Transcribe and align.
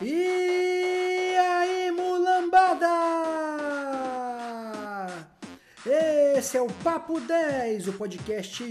E 0.00 1.34
aí, 1.36 1.90
mulambada! 1.90 2.86
Esse 5.84 6.56
é 6.56 6.62
o 6.62 6.68
Papo 6.84 7.18
10, 7.18 7.88
o 7.88 7.92
podcast 7.94 8.62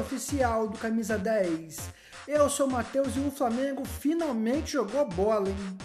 oficial 0.00 0.66
do 0.66 0.76
Camisa 0.76 1.16
10. 1.16 1.92
Eu 2.26 2.50
sou 2.50 2.66
o 2.66 2.70
Matheus 2.72 3.14
e 3.14 3.20
o 3.20 3.30
Flamengo 3.30 3.84
finalmente 3.84 4.72
jogou 4.72 5.08
bola, 5.08 5.48
hein? 5.48 5.78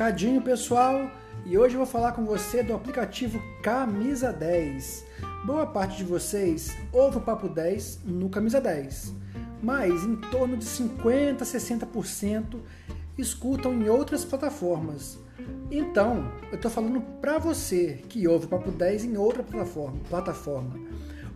Recadinho 0.00 0.40
pessoal, 0.40 1.10
e 1.44 1.58
hoje 1.58 1.74
eu 1.74 1.80
vou 1.80 1.86
falar 1.86 2.12
com 2.12 2.24
você 2.24 2.62
do 2.62 2.72
aplicativo 2.72 3.38
Camisa 3.62 4.32
10. 4.32 5.04
Boa 5.44 5.66
parte 5.66 5.98
de 5.98 6.04
vocês 6.04 6.74
ouve 6.90 7.18
o 7.18 7.20
Papo 7.20 7.50
10 7.50 8.04
no 8.06 8.30
Camisa 8.30 8.62
10, 8.62 9.12
mas 9.62 10.02
em 10.02 10.16
torno 10.16 10.56
de 10.56 10.64
50 10.64 11.44
a 11.44 11.46
60% 11.46 12.60
escutam 13.18 13.74
em 13.74 13.90
outras 13.90 14.24
plataformas. 14.24 15.18
Então, 15.70 16.32
eu 16.50 16.56
estou 16.56 16.70
falando 16.70 17.02
para 17.20 17.36
você 17.36 18.02
que 18.08 18.26
ouve 18.26 18.46
o 18.46 18.48
Papo 18.48 18.70
10 18.70 19.04
em 19.04 19.18
outra 19.18 19.42
plataforma, 19.42 20.00
plataforma. 20.08 20.80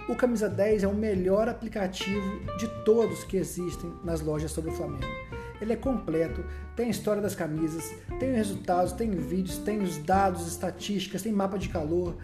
O 0.08 0.16
Camisa 0.16 0.48
10 0.48 0.84
é 0.84 0.88
o 0.88 0.94
melhor 0.94 1.50
aplicativo 1.50 2.40
de 2.56 2.66
todos 2.82 3.24
que 3.24 3.36
existem 3.36 3.92
nas 4.02 4.22
lojas 4.22 4.52
sobre 4.52 4.70
o 4.70 4.74
Flamengo. 4.74 5.23
Ele 5.60 5.72
é 5.72 5.76
completo, 5.76 6.44
tem 6.74 6.86
a 6.86 6.90
história 6.90 7.22
das 7.22 7.34
camisas, 7.34 7.94
tem 8.18 8.30
os 8.30 8.36
resultados, 8.36 8.92
tem 8.92 9.10
vídeos, 9.10 9.58
tem 9.58 9.80
os 9.80 9.98
dados, 9.98 10.46
estatísticas, 10.46 11.22
tem 11.22 11.32
mapa 11.32 11.58
de 11.58 11.68
calor. 11.68 12.16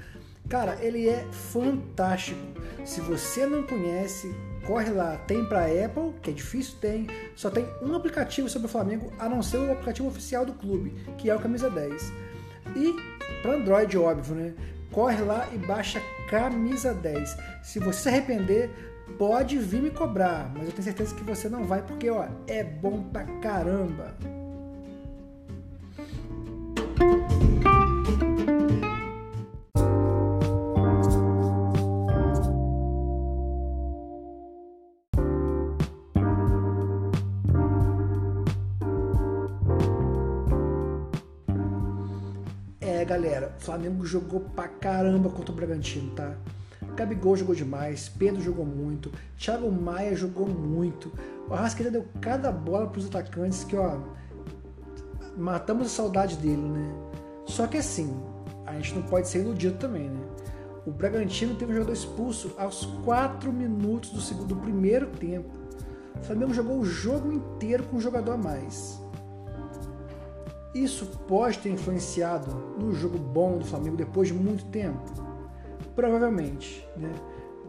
Cara, 0.49 0.79
ele 0.81 1.09
é 1.09 1.25
fantástico. 1.31 2.41
Se 2.85 3.01
você 3.01 3.47
não 3.47 3.63
conhece, 3.63 4.35
corre 4.67 4.91
lá. 4.91 5.17
Tem 5.27 5.45
para 5.45 5.67
Apple, 5.67 6.15
que 6.23 6.31
é 6.31 6.33
difícil, 6.33 6.75
tem. 6.81 7.07
Só 7.37 7.51
tem 7.51 7.67
um 7.83 7.95
aplicativo 7.95 8.49
sobre 8.49 8.67
o 8.67 8.71
Flamengo, 8.71 9.13
a 9.19 9.29
não 9.29 9.43
ser 9.43 9.59
o 9.59 9.73
aplicativo 9.73 10.09
oficial 10.09 10.45
do 10.45 10.53
clube, 10.53 10.91
que 11.19 11.31
é 11.31 11.37
o 11.37 11.41
Camisa 11.41 11.71
10. 11.71 12.13
E 12.77 12.95
para 13.43 13.55
Android, 13.55 13.97
óbvio, 13.97 14.35
né? 14.35 14.55
Corre 14.91 15.23
lá 15.23 15.49
e 15.53 15.59
baixa 15.59 16.03
Camisa 16.29 16.93
10. 16.93 17.37
Se 17.63 17.79
você 17.79 18.03
se 18.03 18.09
arrepender, 18.09 18.71
pode 19.19 19.59
vir 19.59 19.83
me 19.83 19.91
cobrar, 19.91 20.51
mas 20.55 20.67
eu 20.67 20.73
tenho 20.73 20.85
certeza 20.85 21.15
que 21.15 21.23
você 21.23 21.49
não 21.49 21.65
vai, 21.65 21.83
porque 21.83 22.09
ó, 22.11 22.27
é 22.47 22.65
bom 22.65 23.03
pra 23.05 23.25
caramba. 23.41 24.15
É, 42.81 43.05
galera, 43.05 43.55
o 43.59 43.61
Flamengo 43.63 44.05
jogou 44.05 44.41
pra 44.41 44.69
caramba 44.69 45.31
contra 45.31 45.53
o 45.53 45.55
Bragantino, 45.55 46.11
tá? 46.15 46.35
Gabigol 46.95 47.37
jogou 47.37 47.55
demais, 47.55 48.09
Pedro 48.09 48.43
jogou 48.43 48.65
muito, 48.65 49.11
Thiago 49.37 49.71
Maia 49.71 50.15
jogou 50.15 50.49
muito. 50.49 51.13
O 51.49 51.55
Arrascaeta 51.55 51.91
deu 51.91 52.05
cada 52.21 52.53
bola 52.53 52.87
para 52.87 52.99
os 52.99 53.07
atacantes 53.07 53.65
que, 53.65 53.77
ó, 53.77 53.99
matamos 55.37 55.87
a 55.87 55.91
saudade 55.91 56.37
dele, 56.37 56.69
né? 56.69 56.93
Só 57.47 57.67
que 57.67 57.79
assim, 57.79 58.15
a 58.67 58.75
gente 58.75 58.95
não 58.95 59.03
pode 59.03 59.29
ser 59.29 59.41
iludido 59.41 59.79
também, 59.79 60.09
né? 60.09 60.21
O 60.87 60.91
Bragantino 60.91 61.55
teve 61.55 61.73
um 61.73 61.75
jogador 61.75 61.93
expulso 61.93 62.53
aos 62.57 62.87
4 63.05 63.53
minutos 63.53 64.11
do 64.11 64.21
segundo 64.21 64.55
do 64.55 64.57
primeiro 64.57 65.07
tempo. 65.09 65.51
O 66.21 66.25
Flamengo 66.25 66.55
jogou 66.55 66.79
o 66.79 66.85
jogo 66.85 67.33
inteiro 67.33 67.85
com 67.85 67.97
um 67.97 68.01
jogador 68.01 68.33
a 68.33 68.37
mais. 68.37 69.01
Isso 70.75 71.07
pode 71.27 71.59
ter 71.59 71.71
influenciado 71.71 72.51
no 72.79 72.95
jogo 72.95 73.19
bom 73.19 73.59
do 73.59 73.65
Flamengo 73.65 73.97
depois 73.97 74.29
de 74.29 74.35
muito 74.35 74.65
tempo? 74.67 75.30
Provavelmente, 75.95 76.87
né? 76.97 77.11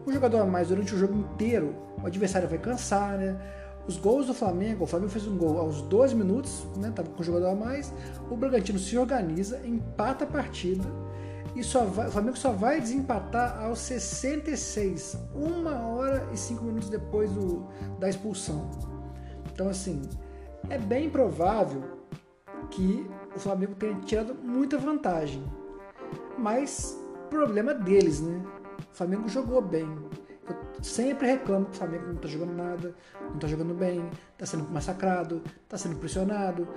Um 0.06 0.12
jogador 0.12 0.38
a 0.38 0.46
mais 0.46 0.68
durante 0.68 0.94
o 0.94 0.98
jogo 0.98 1.14
inteiro, 1.14 1.74
o 2.02 2.06
adversário 2.06 2.48
vai 2.48 2.58
cansar, 2.58 3.16
né? 3.18 3.38
Os 3.86 3.96
gols 3.96 4.26
do 4.26 4.34
Flamengo, 4.34 4.84
o 4.84 4.86
Flamengo 4.86 5.10
fez 5.10 5.26
um 5.26 5.36
gol 5.36 5.58
aos 5.58 5.82
12 5.82 6.14
minutos, 6.14 6.64
né? 6.76 6.92
Tava 6.94 7.08
com 7.10 7.20
o 7.20 7.24
jogador 7.24 7.48
a 7.48 7.54
mais. 7.54 7.92
O 8.30 8.36
Bragantino 8.36 8.78
se 8.78 8.96
organiza, 8.96 9.60
empata 9.64 10.24
a 10.24 10.26
partida 10.26 10.84
e 11.54 11.62
só 11.62 11.84
vai, 11.84 12.08
o 12.08 12.10
Flamengo 12.10 12.36
só 12.36 12.50
vai 12.52 12.80
desempatar 12.80 13.62
aos 13.62 13.78
66, 13.80 15.18
uma 15.34 15.86
hora 15.86 16.26
e 16.32 16.36
cinco 16.36 16.64
minutos 16.64 16.88
depois 16.88 17.30
do, 17.30 17.66
da 17.98 18.08
expulsão. 18.08 18.70
Então, 19.52 19.68
assim, 19.68 20.00
é 20.70 20.78
bem 20.78 21.10
provável 21.10 21.82
que 22.70 23.06
o 23.36 23.38
Flamengo 23.38 23.74
tenha 23.74 23.94
tirado 24.00 24.34
muita 24.34 24.78
vantagem. 24.78 25.44
Mas 26.38 26.98
problema 27.32 27.74
deles, 27.74 28.20
né? 28.20 28.42
O 28.92 28.94
Flamengo 28.94 29.28
jogou 29.28 29.60
bem. 29.62 29.88
Eu 30.48 30.84
sempre 30.84 31.26
reclamo 31.26 31.66
que 31.66 31.72
o 31.72 31.74
Flamengo 31.74 32.08
não 32.08 32.16
tá 32.16 32.28
jogando 32.28 32.54
nada, 32.54 32.94
não 33.30 33.38
tá 33.38 33.46
jogando 33.46 33.74
bem, 33.74 34.08
tá 34.36 34.44
sendo 34.44 34.68
massacrado, 34.70 35.42
tá 35.68 35.78
sendo 35.78 35.96
pressionado, 35.96 36.68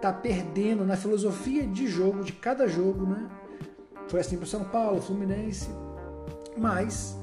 tá 0.00 0.12
perdendo 0.12 0.84
na 0.84 0.96
filosofia 0.96 1.66
de 1.66 1.86
jogo, 1.86 2.22
de 2.22 2.32
cada 2.32 2.68
jogo, 2.68 3.06
né? 3.06 3.28
Foi 4.08 4.20
assim 4.20 4.36
pro 4.36 4.46
São 4.46 4.64
Paulo, 4.64 5.00
Fluminense. 5.00 5.70
Mas 6.56 7.16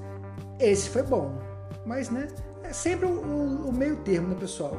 esse 0.60 0.90
foi 0.90 1.04
bom. 1.04 1.38
Mas, 1.86 2.10
né? 2.10 2.28
É 2.64 2.74
sempre 2.74 3.06
o, 3.06 3.68
o 3.68 3.74
meio 3.74 3.98
termo, 3.98 4.30
né, 4.30 4.36
pessoal? 4.40 4.76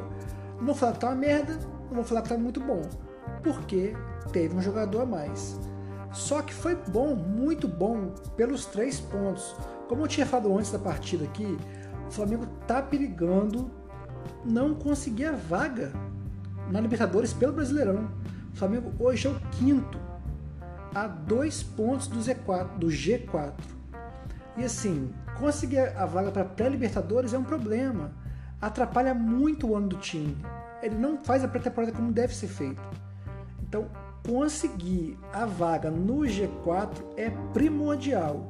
Não 0.59 0.67
vou 0.67 0.75
falar 0.75 0.93
que 0.93 1.01
tá 1.01 1.09
uma 1.09 1.17
merda, 1.17 1.59
não 1.89 1.97
vou 1.97 2.05
falar 2.05 2.23
que 2.23 2.29
tá 2.29 2.39
muito 2.39 2.61
bom. 2.61 2.83
Porque 3.43 3.95
teve 4.33 4.57
um 4.57 4.61
jogador 4.61 5.03
a 5.03 5.07
mais. 5.07 5.59
Só 6.13 6.43
que 6.43 6.53
foi 6.53 6.75
bom, 6.75 7.15
muito 7.15 7.67
bom, 7.67 8.15
pelos 8.37 8.67
três 8.67 9.01
pontos. 9.01 9.57
Como 9.89 10.03
eu 10.03 10.09
tinha 10.09 10.27
falado 10.27 10.57
antes 10.57 10.71
da 10.71 10.79
partida 10.79 11.25
aqui, 11.25 11.59
o 12.07 12.11
Flamengo 12.11 12.47
tá 12.67 12.83
perigando 12.83 13.71
não 14.45 14.75
conseguir 14.75 15.27
a 15.27 15.33
vaga 15.33 15.93
na 16.71 16.81
Libertadores 16.81 17.33
pelo 17.33 17.53
Brasileirão. 17.53 18.09
O 18.53 18.57
Flamengo 18.57 18.93
hoje 18.99 19.27
é 19.27 19.31
o 19.31 19.41
quinto, 19.53 19.99
a 20.95 21.07
dois 21.07 21.63
pontos 21.63 22.07
do 22.07 22.19
Z4, 22.19 22.79
do 22.79 22.89
G4. 22.89 23.53
E 24.57 24.65
assim, 24.65 25.13
conseguir 25.39 25.97
a 25.97 26.05
vaga 26.05 26.31
para 26.31 26.45
pré-Libertadores 26.45 27.33
é 27.33 27.39
um 27.39 27.45
problema. 27.45 28.13
Atrapalha 28.61 29.15
muito 29.15 29.69
o 29.69 29.77
ano 29.77 29.89
do 29.89 29.97
time. 29.97 30.37
Ele 30.83 30.97
não 30.97 31.25
faz 31.25 31.43
a 31.43 31.49
pré-temporada 31.49 31.93
como 31.93 32.13
deve 32.13 32.35
ser 32.35 32.49
feito. 32.49 32.83
Então, 33.63 33.87
conseguir 34.27 35.19
a 35.33 35.45
vaga 35.45 35.91
no 35.91 36.21
G4 36.21 37.03
é 37.17 37.31
primordial. 37.53 38.47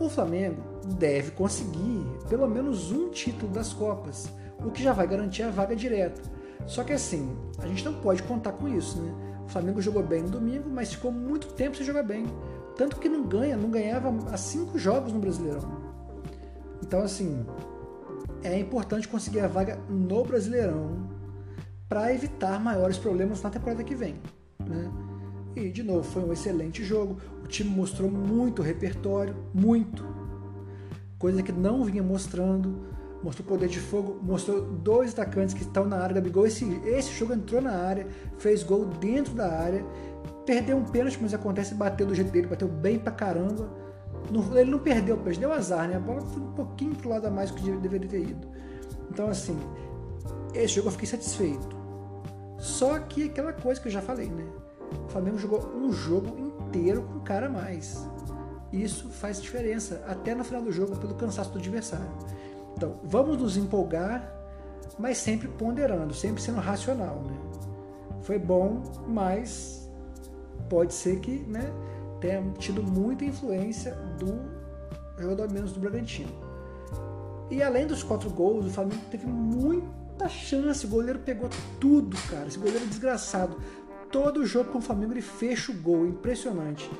O 0.00 0.08
Flamengo 0.08 0.62
deve 0.98 1.32
conseguir 1.32 2.06
pelo 2.28 2.48
menos 2.48 2.92
um 2.92 3.10
título 3.10 3.52
das 3.52 3.72
Copas, 3.72 4.28
o 4.64 4.70
que 4.70 4.82
já 4.82 4.92
vai 4.92 5.06
garantir 5.06 5.42
a 5.42 5.50
vaga 5.50 5.74
direta. 5.74 6.22
Só 6.66 6.84
que 6.84 6.92
assim, 6.92 7.36
a 7.58 7.66
gente 7.66 7.84
não 7.84 7.94
pode 7.94 8.22
contar 8.22 8.52
com 8.52 8.68
isso, 8.68 9.00
né? 9.00 9.12
O 9.44 9.48
Flamengo 9.48 9.80
jogou 9.80 10.02
bem 10.02 10.22
no 10.22 10.28
domingo, 10.28 10.68
mas 10.68 10.92
ficou 10.92 11.10
muito 11.10 11.48
tempo 11.54 11.76
sem 11.76 11.86
jogar 11.86 12.02
bem. 12.02 12.26
Tanto 12.76 13.00
que 13.00 13.08
não 13.08 13.24
ganha, 13.24 13.56
não 13.56 13.70
ganhava 13.70 14.14
há 14.30 14.36
cinco 14.36 14.78
jogos 14.78 15.12
no 15.12 15.18
Brasileirão. 15.18 15.88
Então, 16.82 17.00
assim, 17.00 17.44
é 18.42 18.58
importante 18.58 19.08
conseguir 19.08 19.40
a 19.40 19.48
vaga 19.48 19.78
no 19.88 20.24
Brasileirão 20.24 21.08
para 21.88 22.12
evitar 22.12 22.60
maiores 22.60 22.98
problemas 22.98 23.42
na 23.42 23.50
temporada 23.50 23.82
que 23.82 23.94
vem. 23.94 24.16
Né? 24.68 24.90
E, 25.56 25.70
de 25.70 25.82
novo, 25.82 26.02
foi 26.02 26.22
um 26.22 26.32
excelente 26.32 26.84
jogo. 26.84 27.16
O 27.42 27.48
time 27.48 27.70
mostrou 27.70 28.10
muito 28.10 28.62
repertório, 28.62 29.34
muito. 29.52 30.04
Coisa 31.18 31.42
que 31.42 31.50
não 31.50 31.84
vinha 31.84 32.02
mostrando. 32.02 32.86
Mostrou 33.22 33.48
poder 33.48 33.68
de 33.68 33.80
fogo, 33.80 34.20
mostrou 34.22 34.62
dois 34.62 35.12
atacantes 35.12 35.52
que 35.52 35.62
estão 35.62 35.84
na 35.84 35.96
área. 35.98 36.14
Gabigol, 36.14 36.46
esse, 36.46 36.64
esse 36.84 37.12
jogo 37.18 37.34
entrou 37.34 37.60
na 37.60 37.72
área, 37.72 38.06
fez 38.38 38.62
gol 38.62 38.84
dentro 38.84 39.34
da 39.34 39.52
área, 39.52 39.84
perdeu 40.46 40.76
um 40.76 40.84
pênalti, 40.84 41.18
mas 41.20 41.34
acontece, 41.34 41.74
bateu 41.74 42.06
do 42.06 42.14
jeito 42.14 42.30
dele, 42.30 42.46
bateu 42.46 42.68
bem 42.68 42.96
pra 42.96 43.10
caramba. 43.10 43.68
ele 44.54 44.70
não 44.70 44.78
perdeu, 44.78 45.16
perdeu 45.16 45.52
azar, 45.52 45.88
né? 45.88 45.96
A 45.96 46.00
bola 46.00 46.20
foi 46.20 46.40
um 46.40 46.52
pouquinho 46.52 46.94
pro 46.94 47.08
lado 47.08 47.26
a 47.26 47.30
mais 47.30 47.50
do 47.50 47.56
que 47.56 47.70
deveria 47.78 48.08
ter 48.08 48.20
ido. 48.20 48.46
Então, 49.10 49.28
assim, 49.28 49.58
esse 50.54 50.74
jogo 50.74 50.86
eu 50.86 50.92
fiquei 50.92 51.08
satisfeito. 51.08 51.77
Só 52.58 52.98
que 52.98 53.24
aquela 53.24 53.52
coisa 53.52 53.80
que 53.80 53.88
eu 53.88 53.92
já 53.92 54.02
falei, 54.02 54.28
né? 54.28 54.44
o 54.92 55.08
Flamengo 55.08 55.38
jogou 55.38 55.66
um 55.74 55.92
jogo 55.92 56.38
inteiro 56.38 57.02
com 57.02 57.20
cara 57.20 57.46
a 57.46 57.50
mais. 57.50 58.06
Isso 58.72 59.08
faz 59.08 59.40
diferença, 59.40 60.02
até 60.06 60.34
no 60.34 60.44
final 60.44 60.62
do 60.62 60.70
jogo, 60.70 60.96
pelo 60.96 61.14
cansaço 61.14 61.50
do 61.50 61.58
adversário. 61.58 62.08
Então, 62.76 63.00
vamos 63.02 63.38
nos 63.38 63.56
empolgar, 63.56 64.32
mas 64.98 65.18
sempre 65.18 65.48
ponderando, 65.48 66.12
sempre 66.14 66.42
sendo 66.42 66.60
racional. 66.60 67.22
Né? 67.22 67.36
Foi 68.22 68.38
bom, 68.38 68.82
mas 69.06 69.90
pode 70.68 70.92
ser 70.92 71.20
que 71.20 71.38
né, 71.48 71.72
tenha 72.20 72.42
tido 72.58 72.82
muita 72.82 73.24
influência 73.24 73.94
do 74.18 74.58
jogador 75.18 75.50
menos 75.50 75.72
do 75.72 75.80
Bragantino. 75.80 76.32
E 77.50 77.62
além 77.62 77.86
dos 77.86 78.02
quatro 78.02 78.28
gols, 78.28 78.66
o 78.66 78.70
Flamengo 78.70 79.00
teve 79.10 79.26
muita 80.18 80.28
chance. 80.28 80.84
O 80.84 80.88
goleiro 80.88 81.20
pegou 81.20 81.48
tudo, 81.80 82.16
cara. 82.28 82.48
Esse 82.48 82.58
goleiro 82.58 82.84
é 82.84 82.86
desgraçado. 82.86 83.56
Todo 84.10 84.44
jogo 84.44 84.72
com 84.72 84.78
o 84.78 84.82
Flamengo 84.82 85.12
ele 85.12 85.22
fecha 85.22 85.70
o 85.70 85.74
gol, 85.74 86.06
impressionante. 86.06 86.90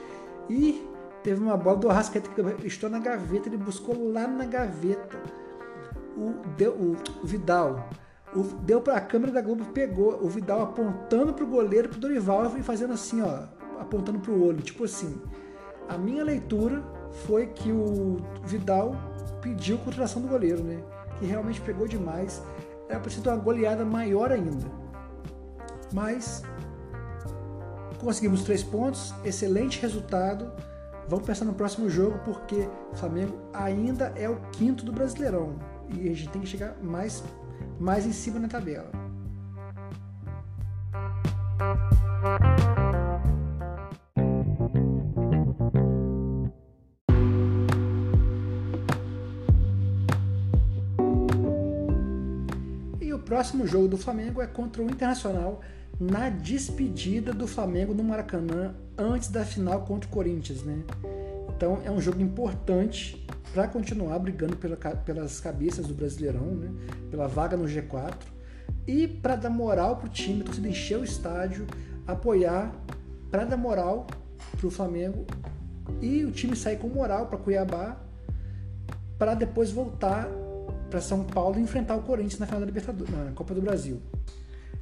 E 0.49 0.87
teve 1.23 1.43
uma 1.43 1.56
bola 1.56 1.76
do 1.76 1.91
Arrascaeta 1.91 2.31
que 2.31 2.67
estou 2.67 2.88
na 2.88 3.00
gaveta, 3.00 3.49
ele 3.49 3.56
buscou 3.56 4.12
lá 4.12 4.29
na 4.29 4.44
gaveta. 4.44 5.19
O, 6.17 6.35
deu, 6.56 6.73
o, 6.73 6.97
o 7.23 7.26
Vidal 7.26 7.88
o, 8.35 8.43
deu 8.43 8.81
para 8.81 8.97
a 8.97 9.00
câmera 9.00 9.32
da 9.32 9.41
Globo, 9.41 9.64
pegou 9.67 10.19
o 10.23 10.29
Vidal 10.29 10.62
apontando 10.62 11.32
para 11.32 11.44
o 11.44 11.47
goleiro, 11.47 11.88
para 11.88 11.97
o 11.97 12.00
Dorival 12.00 12.56
e 12.59 12.62
fazendo 12.62 12.93
assim, 12.93 13.23
ó, 13.23 13.44
apontando 13.81 14.19
para 14.19 14.32
o 14.32 14.47
olho, 14.47 14.61
tipo 14.61 14.85
assim. 14.85 15.21
A 15.88 15.97
minha 15.97 16.23
leitura 16.23 16.82
foi 17.26 17.47
que 17.47 17.73
o 17.73 18.19
Vidal 18.44 18.94
pediu 19.41 19.79
contratação 19.79 20.21
do 20.21 20.29
goleiro, 20.29 20.62
né? 20.62 20.82
Que 21.19 21.26
realmente 21.26 21.61
pegou 21.61 21.88
demais. 21.88 22.43
Era 22.88 23.00
preciso 23.00 23.29
uma 23.29 23.37
goleada 23.37 23.85
maior 23.85 24.32
ainda. 24.32 24.67
Mas 25.93 26.43
conseguimos 27.99 28.43
três 28.43 28.62
pontos, 28.62 29.14
excelente 29.25 29.81
resultado. 29.81 30.50
Vamos 31.08 31.26
pensar 31.26 31.44
no 31.44 31.55
próximo 31.55 31.88
jogo 31.88 32.19
porque 32.25 32.69
o 32.93 32.96
Flamengo 32.96 33.38
ainda 33.52 34.12
é 34.17 34.29
o 34.29 34.37
quinto 34.52 34.85
do 34.85 34.93
Brasileirão 34.93 35.56
e 35.88 36.08
a 36.08 36.14
gente 36.14 36.29
tem 36.29 36.43
que 36.43 36.49
chegar 36.49 36.76
mais, 36.82 37.23
mais 37.79 38.06
em 38.06 38.12
cima 38.12 38.38
na 38.38 38.49
tabela. 38.49 39.07
Próximo 53.28 53.66
jogo 53.66 53.86
do 53.86 53.98
Flamengo 53.98 54.40
é 54.40 54.46
contra 54.46 54.82
o 54.82 54.86
Internacional 54.86 55.60
na 56.00 56.30
despedida 56.30 57.30
do 57.34 57.46
Flamengo 57.46 57.92
no 57.92 58.02
Maracanã 58.02 58.75
antes 58.96 59.28
da 59.28 59.44
final 59.44 59.82
contra 59.82 60.08
o 60.08 60.12
Corinthians, 60.12 60.62
né? 60.62 60.82
Então 61.54 61.78
é 61.84 61.90
um 61.90 62.00
jogo 62.00 62.22
importante 62.22 63.26
para 63.52 63.69
continuar 63.69 64.19
brigando 64.19 64.56
pela, 64.56 64.76
pelas 64.76 65.40
cabeças 65.40 65.86
do 65.86 65.92
Brasileirão, 65.92 66.54
né? 66.54 66.70
Pela 67.10 67.28
vaga 67.28 67.54
no 67.54 67.66
G4 67.66 68.14
e 68.86 69.06
para 69.06 69.36
dar 69.36 69.50
moral 69.50 69.96
pro 69.96 70.08
time, 70.08 70.42
torcida 70.42 70.66
encher 70.66 70.98
o 70.98 71.04
estádio, 71.04 71.66
apoiar, 72.06 72.75
para 73.30 73.44
dar 73.44 73.58
moral 73.58 74.06
pro 74.56 74.70
Flamengo 74.70 75.26
e 76.00 76.25
o 76.25 76.30
time 76.30 76.56
sair 76.56 76.78
com 76.78 76.88
moral 76.88 77.26
para 77.26 77.36
Cuiabá 77.36 78.00
para 79.19 79.34
depois 79.34 79.70
voltar 79.70 80.26
para 80.88 81.00
São 81.00 81.25
Paulo 81.25 81.58
enfrentar 81.58 81.96
o 81.96 82.02
Corinthians 82.02 82.38
na 82.38 82.46
final 82.46 82.61
da 82.61 82.67
Libertadores, 82.67 83.14
na 83.14 83.32
Copa 83.32 83.55
do 83.55 83.61
Brasil. 83.61 84.00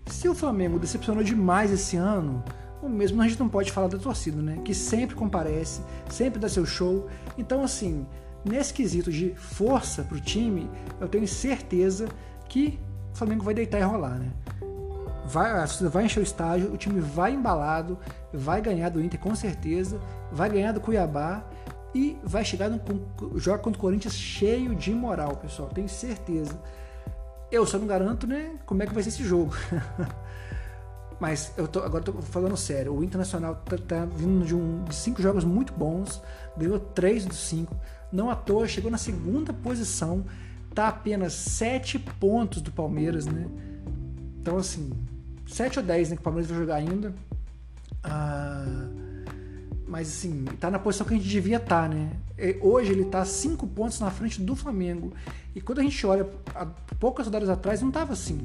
Se 0.06 0.28
o 0.28 0.34
Flamengo 0.34 0.78
decepcionou 0.78 1.22
demais 1.22 1.72
esse 1.72 1.96
ano, 1.96 2.44
o 2.82 2.88
mesmo 2.88 3.20
a 3.20 3.28
gente 3.28 3.40
não 3.40 3.48
pode 3.48 3.72
falar 3.72 3.88
da 3.88 3.98
torcida, 3.98 4.40
né? 4.40 4.60
Que 4.64 4.74
sempre 4.74 5.16
comparece, 5.16 5.80
sempre 6.08 6.38
dá 6.38 6.48
seu 6.48 6.64
show. 6.64 7.08
Então, 7.36 7.62
assim, 7.62 8.06
nesse 8.44 8.72
quesito 8.72 9.10
de 9.10 9.34
força 9.34 10.02
para 10.02 10.16
o 10.16 10.20
time, 10.20 10.70
eu 11.00 11.08
tenho 11.08 11.26
certeza 11.26 12.08
que 12.48 12.78
o 13.12 13.16
Flamengo 13.16 13.44
vai 13.44 13.54
deitar 13.54 13.80
e 13.80 13.82
rolar, 13.82 14.18
né? 14.18 14.30
Vai, 15.26 15.50
a 15.50 15.60
torcida 15.60 15.90
vai 15.90 16.04
encher 16.04 16.20
o 16.20 16.22
estádio, 16.22 16.72
o 16.72 16.76
time 16.76 17.00
vai 17.00 17.32
embalado, 17.32 17.98
vai 18.32 18.60
ganhar 18.60 18.90
do 18.90 19.02
Inter 19.02 19.18
com 19.18 19.34
certeza, 19.34 19.98
vai 20.30 20.48
ganhar 20.48 20.70
do 20.70 20.80
Cuiabá 20.80 21.44
e 21.96 22.18
vai 22.22 22.44
chegar 22.44 22.68
no 22.68 22.78
jogo 23.38 23.62
contra 23.62 23.78
o 23.78 23.80
Corinthians 23.80 24.14
cheio 24.14 24.74
de 24.74 24.92
moral, 24.92 25.34
pessoal. 25.36 25.70
Tenho 25.70 25.88
certeza. 25.88 26.60
Eu 27.50 27.64
só 27.64 27.78
não 27.78 27.86
garanto, 27.86 28.26
né, 28.26 28.56
como 28.66 28.82
é 28.82 28.86
que 28.86 28.92
vai 28.92 29.02
ser 29.02 29.08
esse 29.08 29.24
jogo. 29.24 29.54
Mas 31.18 31.54
eu 31.56 31.66
tô, 31.66 31.78
agora 31.80 32.04
eu 32.06 32.12
tô 32.12 32.20
falando 32.20 32.54
sério. 32.54 32.92
O 32.92 33.02
Internacional 33.02 33.54
tá, 33.64 33.78
tá 33.78 34.04
vindo 34.04 34.44
de, 34.44 34.54
um, 34.54 34.84
de 34.84 34.94
cinco 34.94 35.22
jogos 35.22 35.42
muito 35.42 35.72
bons, 35.72 36.20
ganhou 36.54 36.78
três 36.78 37.24
dos 37.24 37.38
cinco. 37.38 37.74
Não 38.12 38.28
à 38.28 38.36
toa, 38.36 38.68
chegou 38.68 38.90
na 38.90 38.98
segunda 38.98 39.54
posição, 39.54 40.26
tá 40.74 40.88
apenas 40.88 41.32
sete 41.32 41.98
pontos 41.98 42.60
do 42.60 42.70
Palmeiras, 42.70 43.24
né? 43.24 43.46
Então, 44.38 44.58
assim, 44.58 44.92
sete 45.46 45.78
ou 45.78 45.84
dez, 45.84 46.10
né, 46.10 46.16
que 46.16 46.20
o 46.20 46.24
Palmeiras 46.24 46.50
vai 46.50 46.58
jogar 46.58 46.74
ainda. 46.74 47.14
Ah, 48.04 49.05
mas 49.86 50.08
assim, 50.08 50.44
tá 50.58 50.70
na 50.70 50.78
posição 50.78 51.06
que 51.06 51.14
a 51.14 51.16
gente 51.16 51.28
devia 51.28 51.58
estar, 51.58 51.88
tá, 51.88 51.94
né? 51.94 52.12
Hoje 52.60 52.92
ele 52.92 53.04
tá 53.04 53.24
cinco 53.24 53.66
pontos 53.66 54.00
na 54.00 54.10
frente 54.10 54.42
do 54.42 54.56
Flamengo. 54.56 55.12
E 55.54 55.60
quando 55.60 55.78
a 55.78 55.82
gente 55.82 56.06
olha 56.06 56.28
há 56.54 56.66
poucas 56.98 57.26
rodadas 57.26 57.48
atrás, 57.48 57.80
não 57.80 57.90
tava 57.90 58.12
assim. 58.12 58.38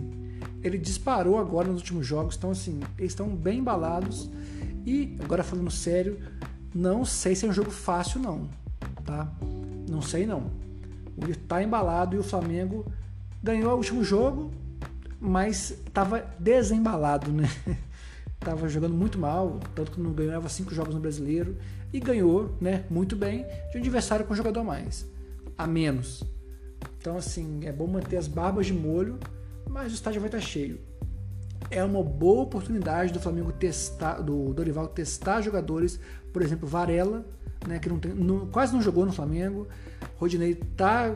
Ele 0.63 0.77
disparou 0.77 1.39
agora 1.39 1.67
nos 1.67 1.77
últimos 1.77 2.05
jogos, 2.05 2.35
então 2.37 2.51
assim, 2.51 2.79
eles 2.97 3.11
estão 3.11 3.27
bem 3.27 3.59
embalados. 3.59 4.29
E 4.85 5.17
agora 5.23 5.43
falando 5.43 5.71
sério, 5.71 6.19
não 6.73 7.03
sei 7.03 7.35
se 7.35 7.45
é 7.45 7.49
um 7.49 7.53
jogo 7.53 7.71
fácil 7.71 8.19
não, 8.19 8.47
tá? 9.03 9.31
Não 9.89 10.01
sei 10.01 10.25
não. 10.25 10.51
Ele 11.17 11.35
tá 11.35 11.61
embalado 11.61 12.15
e 12.15 12.19
o 12.19 12.23
Flamengo 12.23 12.85
ganhou 13.43 13.73
o 13.73 13.77
último 13.77 14.03
jogo, 14.03 14.51
mas 15.19 15.71
estava 15.71 16.25
desembalado, 16.39 17.31
né? 17.31 17.49
estava 18.41 18.67
jogando 18.67 18.95
muito 18.95 19.19
mal, 19.19 19.59
tanto 19.75 19.91
que 19.91 20.01
não 20.01 20.11
ganhava 20.11 20.49
cinco 20.49 20.73
jogos 20.73 20.95
no 20.95 20.99
brasileiro 20.99 21.55
e 21.93 21.99
ganhou, 21.99 22.55
né, 22.59 22.83
muito 22.89 23.15
bem 23.15 23.45
de 23.71 23.77
um 23.77 23.81
adversário 23.81 24.25
com 24.25 24.33
um 24.33 24.35
jogador 24.35 24.61
a 24.61 24.63
mais, 24.63 25.05
a 25.57 25.67
menos. 25.67 26.23
Então 26.97 27.15
assim, 27.17 27.61
é 27.65 27.71
bom 27.71 27.85
manter 27.87 28.17
as 28.17 28.27
barbas 28.27 28.65
de 28.65 28.73
molho, 28.73 29.19
mas 29.69 29.91
o 29.91 29.95
estádio 29.95 30.19
vai 30.19 30.27
estar 30.27 30.41
cheio. 30.41 30.79
É 31.69 31.83
uma 31.83 32.03
boa 32.03 32.41
oportunidade 32.41 33.13
do 33.13 33.19
Flamengo 33.19 33.51
testar, 33.51 34.15
do 34.15 34.53
Dorival 34.53 34.87
testar 34.87 35.41
jogadores, 35.41 35.99
por 36.33 36.41
exemplo, 36.41 36.67
Varela, 36.67 37.23
né, 37.67 37.77
que 37.77 37.87
não 37.87 37.99
tem, 37.99 38.11
não, 38.11 38.47
quase 38.47 38.73
não 38.73 38.81
jogou 38.81 39.05
no 39.05 39.13
Flamengo. 39.13 39.67
Rodinei 40.17 40.53
está 40.53 41.15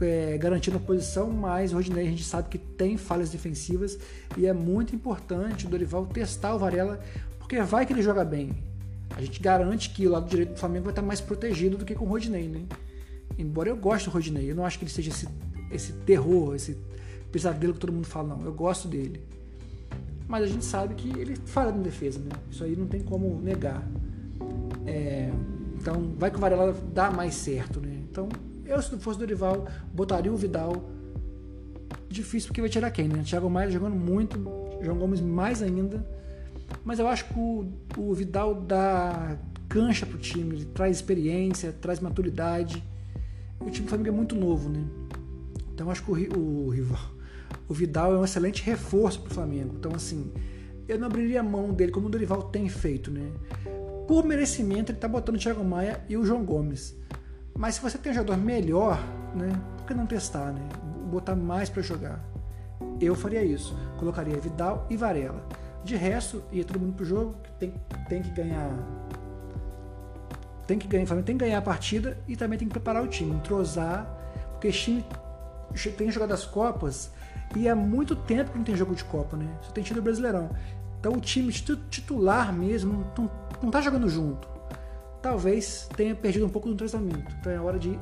é, 0.00 0.38
garantindo 0.38 0.76
a 0.76 0.80
posição, 0.80 1.30
mas 1.30 1.72
o 1.72 1.76
Rodinei 1.76 2.06
a 2.06 2.10
gente 2.10 2.24
sabe 2.24 2.48
que 2.48 2.58
tem 2.58 2.96
falhas 2.96 3.30
defensivas 3.30 3.98
e 4.36 4.46
é 4.46 4.52
muito 4.52 4.94
importante 4.94 5.66
o 5.66 5.68
Dorival 5.68 6.06
testar 6.06 6.54
o 6.54 6.58
Varela, 6.58 7.00
porque 7.38 7.60
vai 7.62 7.84
que 7.86 7.92
ele 7.92 8.02
joga 8.02 8.24
bem. 8.24 8.50
A 9.16 9.20
gente 9.20 9.40
garante 9.40 9.90
que 9.90 10.06
o 10.06 10.10
lado 10.10 10.28
direito 10.28 10.52
do 10.52 10.58
Flamengo 10.58 10.84
vai 10.84 10.92
estar 10.92 11.02
mais 11.02 11.20
protegido 11.20 11.76
do 11.76 11.84
que 11.84 11.94
com 11.94 12.04
o 12.04 12.08
Rodinei, 12.08 12.48
né? 12.48 12.64
Embora 13.38 13.68
eu 13.68 13.76
goste 13.76 14.08
do 14.08 14.12
Rodinei, 14.12 14.50
eu 14.50 14.54
não 14.54 14.64
acho 14.64 14.78
que 14.78 14.84
ele 14.84 14.92
seja 14.92 15.10
esse, 15.10 15.28
esse 15.70 15.92
terror, 15.92 16.54
esse 16.54 16.76
pesadelo 17.32 17.72
que 17.72 17.80
todo 17.80 17.92
mundo 17.92 18.06
fala, 18.06 18.36
não. 18.36 18.44
Eu 18.44 18.52
gosto 18.52 18.86
dele. 18.86 19.20
Mas 20.28 20.44
a 20.44 20.46
gente 20.46 20.64
sabe 20.64 20.94
que 20.94 21.08
ele 21.18 21.34
falha 21.34 21.72
na 21.72 21.82
defesa, 21.82 22.20
né? 22.20 22.30
Isso 22.50 22.62
aí 22.62 22.76
não 22.76 22.86
tem 22.86 23.00
como 23.00 23.40
negar. 23.40 23.84
É, 24.86 25.30
então, 25.74 26.14
vai 26.16 26.30
que 26.30 26.36
o 26.36 26.40
Varela 26.40 26.72
dá 26.92 27.10
mais 27.10 27.34
certo, 27.34 27.80
né? 27.80 27.98
Então, 28.08 28.28
eu, 28.72 28.82
se 28.82 28.92
não 28.92 29.00
fosse 29.00 29.16
o 29.16 29.20
Dorival, 29.20 29.66
botaria 29.92 30.32
o 30.32 30.36
Vidal. 30.36 30.90
Difícil 32.08 32.48
porque 32.48 32.60
vai 32.60 32.70
tirar 32.70 32.90
quem, 32.90 33.08
né? 33.08 33.22
Thiago 33.24 33.48
Maia 33.48 33.70
jogando 33.70 33.96
muito, 33.96 34.38
João 34.82 34.98
Gomes 34.98 35.20
mais 35.20 35.62
ainda. 35.62 36.04
Mas 36.84 36.98
eu 36.98 37.08
acho 37.08 37.24
que 37.26 37.38
o, 37.38 37.66
o 37.96 38.14
Vidal 38.14 38.54
dá 38.54 39.36
cancha 39.68 40.04
pro 40.04 40.18
time, 40.18 40.56
ele 40.56 40.64
traz 40.66 40.96
experiência, 40.96 41.72
traz 41.80 42.00
maturidade. 42.00 42.82
O 43.60 43.70
time 43.70 43.86
do 43.86 43.88
Flamengo 43.88 44.08
é 44.08 44.12
muito 44.12 44.34
novo, 44.34 44.68
né? 44.68 44.84
Então 45.72 45.86
eu 45.86 45.92
acho 45.92 46.02
que 46.02 46.10
o, 46.10 46.66
o 46.66 46.68
rival, 46.70 46.98
o 47.68 47.74
Vidal 47.74 48.14
é 48.14 48.18
um 48.18 48.24
excelente 48.24 48.62
reforço 48.62 49.20
pro 49.20 49.32
Flamengo. 49.32 49.74
Então 49.78 49.92
assim, 49.94 50.32
eu 50.88 50.98
não 50.98 51.06
abriria 51.06 51.42
mão 51.42 51.72
dele 51.72 51.92
como 51.92 52.08
o 52.08 52.10
Dorival 52.10 52.44
tem 52.44 52.68
feito, 52.68 53.10
né? 53.10 53.30
Por 54.08 54.24
merecimento, 54.24 54.90
ele 54.90 54.98
tá 54.98 55.06
botando 55.06 55.36
o 55.36 55.38
Thiago 55.38 55.64
Maia 55.64 56.04
e 56.08 56.16
o 56.16 56.24
João 56.24 56.44
Gomes. 56.44 56.96
Mas 57.56 57.74
se 57.74 57.80
você 57.80 57.98
tem 57.98 58.12
um 58.12 58.14
jogador 58.14 58.36
melhor, 58.36 58.98
né, 59.34 59.52
por 59.78 59.86
que 59.86 59.94
não 59.94 60.06
testar, 60.06 60.52
né? 60.52 60.66
Botar 61.10 61.34
mais 61.34 61.68
para 61.68 61.82
jogar. 61.82 62.20
Eu 63.00 63.14
faria 63.14 63.44
isso. 63.44 63.76
Colocaria 63.98 64.36
Vidal 64.38 64.86
e 64.88 64.96
Varela. 64.96 65.42
De 65.84 65.96
resto, 65.96 66.42
ia 66.52 66.64
todo 66.64 66.78
mundo 66.78 66.94
pro 66.94 67.04
jogo, 67.04 67.34
tem, 67.58 67.74
tem 68.08 68.22
que 68.22 68.30
ganhar. 68.30 68.70
Tem 70.66 70.78
que 70.78 70.86
ganhar, 70.86 71.06
tem 71.06 71.36
que 71.36 71.44
ganhar 71.44 71.58
a 71.58 71.62
partida 71.62 72.18
e 72.28 72.36
também 72.36 72.58
tem 72.58 72.68
que 72.68 72.72
preparar 72.72 73.02
o 73.02 73.08
time, 73.08 73.34
entrosar, 73.34 74.06
porque 74.52 74.70
time 74.70 75.04
tem 75.96 76.10
jogado 76.12 76.32
as 76.32 76.44
Copas 76.44 77.10
e 77.56 77.68
há 77.68 77.74
muito 77.74 78.14
tempo 78.14 78.52
que 78.52 78.58
não 78.58 78.64
tem 78.64 78.76
jogo 78.76 78.94
de 78.94 79.04
Copa, 79.04 79.36
né? 79.36 79.48
Só 79.62 79.72
tem 79.72 79.82
tido 79.82 79.98
o 79.98 80.02
Brasileirão. 80.02 80.50
Então 81.00 81.12
o 81.12 81.20
time 81.20 81.50
titular 81.50 82.52
mesmo 82.52 83.06
não, 83.16 83.30
não 83.62 83.70
tá 83.70 83.80
jogando 83.80 84.08
junto. 84.08 84.49
Talvez 85.22 85.88
tenha 85.96 86.14
perdido 86.14 86.46
um 86.46 86.48
pouco 86.48 86.68
do 86.68 86.74
entrosamento. 86.74 87.34
Então 87.38 87.52
é 87.52 87.60
hora 87.60 87.78
de 87.78 87.98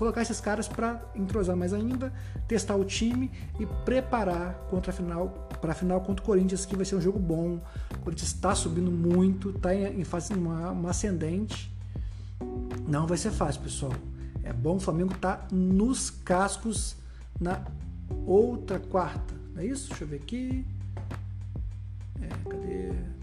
colocar 0.00 0.22
esses 0.22 0.40
caras 0.40 0.66
para 0.66 0.98
entrosar 1.14 1.54
mais 1.54 1.74
ainda, 1.74 2.10
testar 2.48 2.74
o 2.74 2.84
time 2.84 3.30
e 3.58 3.66
preparar 3.84 4.54
contra 4.70 4.90
a 4.90 4.94
final, 4.94 5.28
para 5.60 5.72
a 5.72 5.74
final 5.74 6.00
contra 6.00 6.22
o 6.22 6.26
Corinthians, 6.26 6.64
que 6.64 6.74
vai 6.74 6.86
ser 6.86 6.96
um 6.96 7.00
jogo 7.02 7.18
bom. 7.18 7.60
O 7.96 7.98
Corinthians 7.98 8.32
está 8.32 8.54
subindo 8.54 8.90
muito, 8.90 9.50
está 9.50 9.74
em, 9.74 10.02
fase 10.04 10.32
uma, 10.32 10.70
uma 10.70 10.90
ascendente. 10.90 11.70
Não 12.88 13.06
vai 13.06 13.18
ser 13.18 13.30
fácil, 13.30 13.60
pessoal. 13.60 13.92
É 14.42 14.54
bom 14.54 14.76
o 14.76 14.80
Flamengo 14.80 15.14
tá 15.18 15.46
nos 15.52 16.08
cascos 16.08 16.96
na 17.38 17.62
outra 18.24 18.78
quarta. 18.78 19.34
Não 19.54 19.60
é 19.60 19.66
isso? 19.66 19.88
Deixa 19.88 20.04
eu 20.04 20.08
ver 20.08 20.16
aqui. 20.16 20.66
É, 22.22 22.28
cadê? 22.48 23.19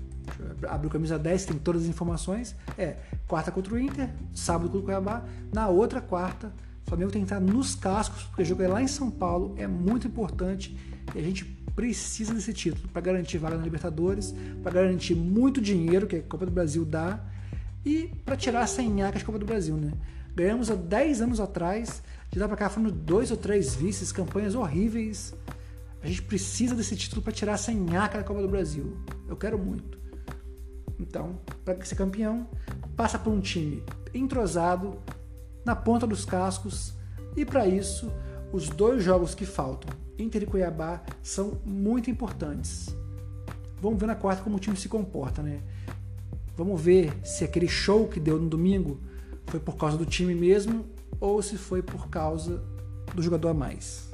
Abre 0.68 0.88
o 0.88 0.90
camisa 0.90 1.18
10, 1.18 1.46
tem 1.46 1.58
todas 1.58 1.84
as 1.84 1.88
informações. 1.88 2.56
É, 2.78 2.98
quarta 3.28 3.52
contra 3.52 3.74
o 3.74 3.80
Inter, 3.80 4.10
sábado 4.34 4.66
contra 4.70 4.80
o 4.80 4.84
Cuiabá. 4.84 5.24
Na 5.54 5.68
outra 5.68 6.02
quarta, 6.02 6.52
o 6.86 6.90
Flamengo 6.90 7.12
tem 7.12 7.22
que 7.22 7.26
estar 7.26 7.40
nos 7.40 7.76
cascos, 7.76 8.24
porque 8.24 8.44
o 8.44 8.46
jogo 8.46 8.64
é 8.64 8.68
lá 8.68 8.82
em 8.82 8.88
São 8.88 9.12
Paulo, 9.12 9.56
é 9.58 9.68
muito 9.68 10.08
importante 10.08 10.78
e 11.14 11.20
a 11.20 11.22
gente 11.22 11.46
precisa 11.76 12.34
desse 12.34 12.54
título 12.54 12.88
para 12.88 13.02
garantir 13.02 13.38
vaga 13.38 13.58
na 13.58 13.64
Libertadores, 13.64 14.34
para 14.64 14.72
garantir 14.72 15.14
muito 15.14 15.62
dinheiro 15.62 16.08
que 16.08 16.16
a 16.16 16.24
Copa 16.24 16.46
do 16.46 16.52
Brasil 16.52 16.84
dá 16.84 17.20
e 17.86 18.10
para 18.26 18.36
tirar 18.36 18.62
a 18.62 18.68
senhaca 18.68 19.20
da 19.20 19.26
Copa 19.26 19.38
do 19.38 19.46
Brasil, 19.46 19.76
né? 19.76 19.92
Ganhamos 20.36 20.72
há 20.72 20.76
10 20.76 21.22
anos 21.22 21.40
atrás, 21.40 22.02
de 22.32 22.40
lá 22.40 22.48
para 22.48 22.58
cá 22.58 22.70
foram 22.70 22.90
dois 22.90 23.32
ou 23.32 23.38
três 23.38 23.76
vices, 23.76 24.12
campanhas 24.12 24.56
horríveis. 24.56 25.34
A 26.02 26.08
gente 26.08 26.22
precisa 26.22 26.74
desse 26.74 26.96
título 26.96 27.22
para 27.22 27.34
tirar 27.34 27.54
a 27.54 27.58
senhaca 27.58 28.18
da 28.18 28.24
Copa 28.24 28.42
do 28.42 28.48
Brasil. 28.48 28.98
Eu 29.28 29.36
quero 29.36 29.58
muito. 29.58 29.98
Então, 31.00 31.38
para 31.64 31.84
ser 31.86 31.96
campeão, 31.96 32.48
passa 32.96 33.20
por 33.20 33.32
um 33.32 33.40
time 33.40 33.84
entrosado, 34.14 34.98
na 35.64 35.76
ponta 35.76 36.08
dos 36.08 36.26
cascos, 36.26 36.94
e 37.36 37.46
para 37.46 37.68
isso, 37.68 38.12
os 38.52 38.70
dois 38.70 39.04
jogos 39.04 39.36
que 39.36 39.46
faltam, 39.46 39.94
Inter 40.18 40.44
e 40.44 40.46
Cuiabá, 40.46 41.04
são 41.22 41.60
muito 41.66 42.10
importantes. 42.10 42.96
Vamos 43.82 44.00
ver 44.00 44.08
na 44.08 44.16
quarta 44.16 44.42
como 44.42 44.58
o 44.58 44.60
time 44.60 44.76
se 44.76 44.90
comporta, 44.90 45.44
né? 45.44 45.62
Vamos 46.56 46.82
ver 46.82 47.14
se 47.24 47.44
aquele 47.44 47.68
show 47.68 48.08
que 48.08 48.20
deu 48.20 48.40
no 48.40 48.50
domingo 48.50 49.00
foi 49.46 49.60
por 49.60 49.78
causa 49.78 49.98
do 49.98 50.06
time 50.06 50.34
mesmo 50.34 50.86
ou 51.20 51.42
se 51.42 51.58
foi 51.58 51.84
por 51.84 52.10
causa 52.10 52.64
do 53.14 53.22
jogador 53.22 53.50
a 53.50 53.54
mais. 53.54 54.12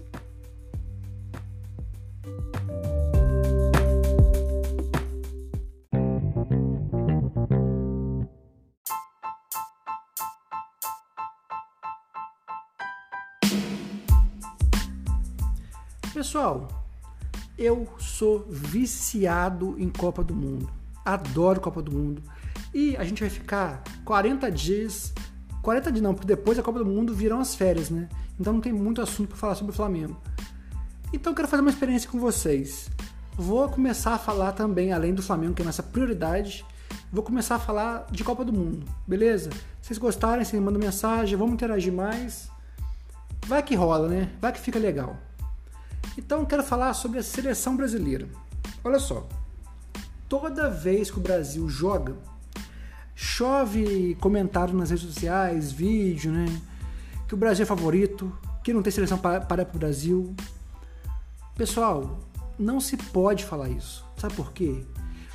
Pessoal, 16.24 16.70
eu 17.58 17.86
sou 18.00 18.46
viciado 18.50 19.75
em 19.77 19.89
Copa 19.89 20.24
do 20.24 20.34
Mundo. 20.34 20.70
Adoro 21.03 21.60
Copa 21.60 21.82
do 21.82 21.92
Mundo. 21.92 22.24
E 22.74 22.96
a 22.96 23.03
gente 23.03 23.20
vai 23.20 23.30
ficar 23.30 23.84
40 24.06 24.50
dias. 24.50 25.13
40 25.62 25.92
dias 25.92 26.01
não, 26.01 26.13
porque 26.13 26.25
depois 26.25 26.56
da 26.56 26.63
Copa 26.63 26.80
do 26.80 26.86
Mundo 26.86 27.13
viram 27.13 27.42
as 27.42 27.56
férias, 27.56 27.89
né? 27.89 28.08
Então 28.39 28.53
não 28.53 28.62
tem 28.62 28.72
muito 28.72 29.01
assunto 29.01 29.27
para 29.27 29.38
falar 29.38 29.56
sobre 29.56 29.74
o 29.74 29.75
Flamengo. 29.75 30.15
Então 31.12 31.34
eu 31.34 31.36
quero 31.36 31.50
fazer 31.50 31.60
uma 31.60 31.70
experiência 31.70 32.10
com 32.10 32.18
vocês. 32.18 32.89
Vou 33.36 33.68
começar 33.68 34.13
a 34.13 34.18
falar 34.18 34.53
também, 34.53 34.94
além 34.94 35.13
do 35.13 35.22
Flamengo, 35.22 35.53
que 35.53 35.62
é 35.62 35.65
nossa 35.65 35.84
prioridade, 35.84 36.65
vou 37.12 37.22
começar 37.22 37.56
a 37.56 37.60
falar 37.60 38.08
de 38.10 38.24
Copa 38.24 38.46
do 38.46 38.53
Mundo, 38.53 38.88
beleza? 39.06 39.50
Se 39.82 39.88
vocês 39.88 40.00
gostarem, 40.00 40.46
vocês 40.46 40.63
mandam 40.63 40.80
mensagem, 40.80 41.38
vamos 41.38 41.56
interagir 41.56 41.92
mais. 41.92 42.50
Vai 43.46 43.62
que 43.62 43.75
rola, 43.75 44.08
né? 44.08 44.32
Vai 44.39 44.53
que 44.53 44.60
fica 44.62 44.80
legal. 44.80 45.18
Então 46.17 46.46
quero 46.46 46.63
falar 46.63 46.93
sobre 46.93 47.20
a 47.20 47.24
seleção 47.24 47.75
brasileira. 47.75 48.27
Olha 48.84 49.00
só, 49.00 49.27
toda 50.29 50.70
vez 50.70 51.10
que 51.10 51.17
o 51.17 51.22
Brasil 51.22 51.67
joga, 51.67 52.15
chove 53.15 54.15
comentário 54.20 54.74
nas 54.74 54.89
redes 54.89 55.05
sociais, 55.05 55.72
vídeo, 55.72 56.32
né? 56.32 56.46
Que 57.27 57.34
o 57.34 57.38
Brasil 57.38 57.63
é 57.63 57.65
favorito, 57.65 58.36
que 58.63 58.74
não 58.74 58.84
tem 58.84 58.91
seleção 58.91 59.17
para, 59.17 59.41
para 59.41 59.63
o 59.63 59.77
Brasil. 59.77 60.36
Pessoal, 61.55 62.20
não 62.58 62.79
se 62.79 62.96
pode 62.98 63.43
falar 63.46 63.70
isso. 63.70 64.05
Sabe 64.17 64.34
por 64.36 64.51
quê? 64.53 64.84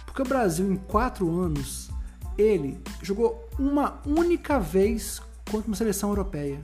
Porque 0.05 0.23
o 0.23 0.25
Brasil, 0.25 0.71
em 0.71 0.77
quatro 0.77 1.41
anos, 1.41 1.91
ele 2.37 2.81
jogou 3.03 3.49
uma 3.59 4.01
única 4.07 4.59
vez 4.59 5.21
contra 5.51 5.67
uma 5.67 5.77
seleção 5.77 6.11
europeia. 6.11 6.61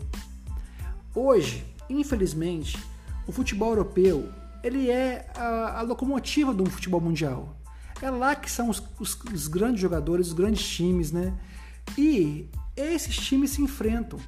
Hoje, 1.15 1.65
infelizmente, 1.89 2.79
o 3.27 3.33
futebol 3.33 3.71
europeu 3.71 4.33
ele 4.63 4.91
é 4.91 5.27
a, 5.37 5.81
a 5.81 5.83
locomotiva 5.83 6.55
do 6.55 6.65
futebol 6.71 7.01
mundial. 7.01 7.55
É 8.01 8.11
lá 8.11 8.35
que 8.35 8.51
são 8.51 8.71
os, 8.71 8.83
os, 8.99 9.15
os, 9.33 9.47
grandes 9.47 9.81
jogadores, 9.81 10.29
os 10.29 10.33
grandes 10.33 10.67
times, 10.67 11.13
né? 11.13 11.35
E 11.99 12.49
esses 12.75 13.15
times 13.17 13.51
se 13.51 13.63
enfrentam. 13.63 14.19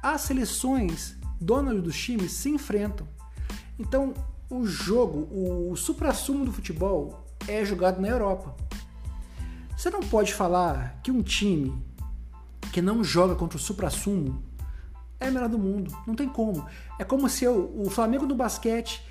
As 0.00 0.22
seleções, 0.22 1.16
donas 1.40 1.82
dos 1.82 1.96
times, 1.96 2.32
se 2.32 2.50
enfrentam. 2.50 3.06
Então, 3.78 4.14
o 4.48 4.64
jogo, 4.64 5.28
o, 5.32 5.72
o 5.72 5.76
supra-sumo 5.76 6.44
do 6.44 6.52
futebol 6.52 7.26
é 7.48 7.64
jogado 7.64 8.00
na 8.00 8.08
Europa. 8.08 8.54
Você 9.76 9.90
não 9.90 10.00
pode 10.00 10.32
falar 10.32 11.00
que 11.02 11.10
um 11.10 11.20
time 11.20 11.74
que 12.72 12.80
não 12.80 13.02
joga 13.02 13.34
contra 13.34 13.58
o 13.58 13.60
supra-sumo 13.60 14.42
é 15.26 15.30
melhor 15.30 15.48
do 15.48 15.58
mundo. 15.58 15.96
Não 16.06 16.14
tem 16.14 16.28
como. 16.28 16.66
É 16.98 17.04
como 17.04 17.28
se 17.28 17.44
eu, 17.44 17.72
o 17.76 17.90
Flamengo 17.90 18.26
do 18.26 18.34
basquete 18.34 19.02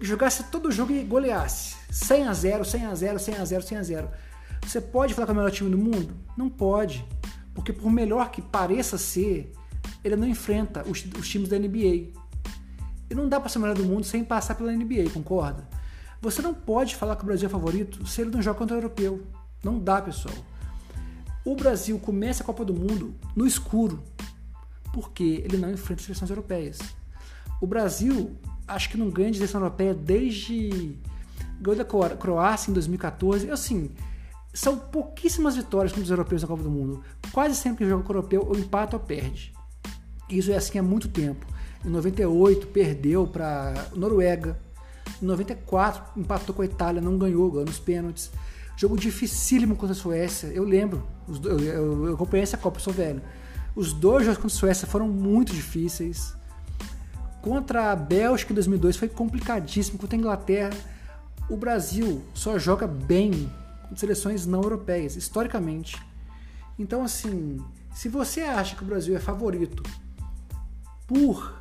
jogasse 0.00 0.44
todo 0.44 0.68
o 0.68 0.72
jogo 0.72 0.92
e 0.92 1.02
goleasse. 1.02 1.76
100 1.90 2.28
a 2.28 2.32
0, 2.32 2.64
100 2.64 2.86
a 2.86 2.94
0, 2.94 3.18
100 3.18 3.34
a 3.34 3.44
0, 3.44 3.62
100 3.62 3.78
a 3.78 3.82
0. 3.82 4.08
Você 4.62 4.80
pode 4.80 5.14
falar 5.14 5.26
que 5.26 5.30
é 5.30 5.34
o 5.34 5.36
melhor 5.36 5.50
time 5.50 5.70
do 5.70 5.78
mundo? 5.78 6.14
Não 6.36 6.48
pode. 6.48 7.04
Porque 7.54 7.72
por 7.72 7.90
melhor 7.90 8.30
que 8.30 8.42
pareça 8.42 8.98
ser, 8.98 9.52
ele 10.04 10.16
não 10.16 10.28
enfrenta 10.28 10.84
os, 10.86 11.04
os 11.18 11.28
times 11.28 11.48
da 11.48 11.58
NBA. 11.58 12.12
E 13.08 13.14
não 13.14 13.28
dá 13.28 13.40
para 13.40 13.48
ser 13.48 13.58
o 13.58 13.62
melhor 13.62 13.76
do 13.76 13.84
mundo 13.84 14.04
sem 14.04 14.22
passar 14.22 14.54
pela 14.54 14.72
NBA, 14.72 15.10
concorda? 15.12 15.66
Você 16.20 16.42
não 16.42 16.52
pode 16.52 16.94
falar 16.94 17.16
que 17.16 17.22
o 17.22 17.26
Brasil 17.26 17.46
é 17.46 17.50
favorito 17.50 18.06
se 18.06 18.20
ele 18.20 18.30
não 18.30 18.42
joga 18.42 18.58
contra 18.58 18.76
o 18.76 18.78
europeu. 18.78 19.26
Não 19.64 19.78
dá, 19.78 20.00
pessoal. 20.00 20.34
O 21.44 21.56
Brasil 21.56 21.98
começa 21.98 22.42
a 22.42 22.46
Copa 22.46 22.64
do 22.64 22.74
Mundo 22.74 23.14
no 23.34 23.46
escuro 23.46 24.02
porque 24.92 25.42
ele 25.44 25.56
não 25.56 25.70
enfrenta 25.70 26.02
seleções 26.02 26.30
europeias. 26.30 26.78
O 27.60 27.66
Brasil, 27.66 28.36
acho 28.66 28.88
que 28.88 28.96
não 28.96 29.10
ganha 29.10 29.30
de 29.30 29.36
seleção 29.36 29.60
europeia 29.60 29.94
desde 29.94 30.98
ganhou 31.60 31.84
da 31.84 32.16
Croácia 32.16 32.70
em 32.70 32.74
2014. 32.74 33.50
Assim, 33.50 33.90
são 34.52 34.78
pouquíssimas 34.78 35.56
vitórias 35.56 35.92
contra 35.92 36.04
os 36.04 36.10
europeus 36.10 36.42
na 36.42 36.48
Copa 36.48 36.62
do 36.62 36.70
Mundo. 36.70 37.02
Quase 37.32 37.54
sempre 37.54 37.84
que 37.84 37.90
joga 37.90 38.02
com 38.02 38.12
o 38.12 38.16
europeu, 38.16 38.44
ou 38.46 38.56
empata 38.56 38.96
ou 38.96 39.02
perde. 39.02 39.52
Isso 40.28 40.50
é 40.50 40.56
assim 40.56 40.78
há 40.78 40.82
muito 40.82 41.08
tempo. 41.08 41.46
Em 41.84 41.88
98 41.88 42.66
perdeu 42.68 43.26
para 43.26 43.88
Noruega. 43.94 44.58
Em 45.22 45.26
94 45.26 46.18
empatou 46.18 46.54
com 46.54 46.62
a 46.62 46.64
Itália, 46.64 47.00
não 47.00 47.18
ganhou, 47.18 47.50
ganhou 47.50 47.66
nos 47.66 47.78
pênaltis. 47.78 48.30
Jogo 48.76 48.96
dificílimo 48.96 49.76
contra 49.76 49.92
a 49.92 49.98
Suécia. 49.98 50.48
Eu 50.48 50.64
lembro, 50.64 51.06
eu, 51.28 51.60
eu, 51.60 52.06
eu 52.06 52.14
acompanhei 52.14 52.42
essa 52.42 52.56
Copa, 52.56 52.80
sou 52.80 52.92
velho. 52.92 53.20
Os 53.74 53.92
dois 53.92 54.24
jogos 54.24 54.38
contra 54.38 54.56
a 54.56 54.58
Suécia 54.58 54.86
foram 54.86 55.08
muito 55.08 55.52
difíceis. 55.52 56.34
Contra 57.40 57.92
a 57.92 57.96
Bélgica 57.96 58.52
em 58.52 58.54
2002 58.54 58.96
foi 58.96 59.08
complicadíssimo. 59.08 59.98
Contra 59.98 60.16
a 60.16 60.18
Inglaterra, 60.18 60.70
o 61.48 61.56
Brasil 61.56 62.22
só 62.34 62.58
joga 62.58 62.86
bem 62.86 63.50
com 63.88 63.96
seleções 63.96 64.46
não 64.46 64.62
europeias, 64.62 65.16
historicamente. 65.16 66.00
Então, 66.78 67.02
assim, 67.02 67.58
se 67.92 68.08
você 68.08 68.42
acha 68.42 68.76
que 68.76 68.82
o 68.82 68.86
Brasil 68.86 69.16
é 69.16 69.20
favorito 69.20 69.82
por 71.06 71.60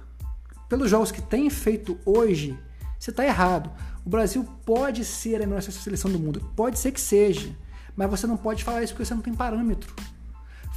pelos 0.69 0.89
jogos 0.89 1.11
que 1.11 1.21
tem 1.21 1.49
feito 1.49 1.97
hoje, 2.05 2.57
você 2.99 3.09
está 3.09 3.25
errado. 3.25 3.71
O 4.05 4.09
Brasil 4.09 4.47
pode 4.63 5.03
ser 5.03 5.41
a 5.41 5.47
melhor 5.47 5.61
seleção 5.61 6.11
do 6.11 6.19
mundo, 6.19 6.39
pode 6.55 6.77
ser 6.77 6.91
que 6.91 7.01
seja, 7.01 7.49
mas 7.95 8.09
você 8.09 8.27
não 8.27 8.37
pode 8.37 8.63
falar 8.63 8.83
isso 8.83 8.93
porque 8.93 9.05
você 9.05 9.15
não 9.15 9.21
tem 9.21 9.33
parâmetro. 9.33 9.93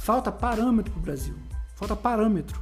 Falta 0.03 0.33
parâmetro 0.33 0.91
para 0.91 0.99
o 0.99 1.01
Brasil. 1.01 1.33
Falta 1.75 1.95
parâmetro. 1.95 2.61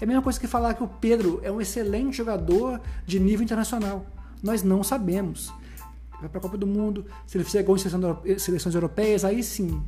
É 0.00 0.04
a 0.04 0.06
mesma 0.06 0.22
coisa 0.22 0.40
que 0.40 0.46
falar 0.46 0.72
que 0.72 0.82
o 0.82 0.88
Pedro 0.88 1.38
é 1.42 1.52
um 1.52 1.60
excelente 1.60 2.16
jogador 2.16 2.80
de 3.04 3.20
nível 3.20 3.44
internacional. 3.44 4.06
Nós 4.42 4.62
não 4.62 4.82
sabemos. 4.82 5.52
Vai 6.18 6.30
para 6.30 6.38
a 6.38 6.40
Copa 6.40 6.56
do 6.56 6.66
Mundo, 6.66 7.04
se 7.26 7.36
ele 7.36 7.44
fizer 7.44 7.62
gol 7.64 7.76
em 7.76 8.38
seleções 8.38 8.74
europeias, 8.74 9.26
aí 9.26 9.42
sim. 9.42 9.82